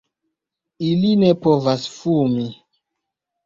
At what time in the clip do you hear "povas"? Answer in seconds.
1.45-1.87